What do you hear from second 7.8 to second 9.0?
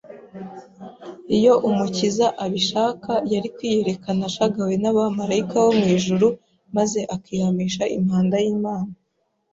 impanda y'Imana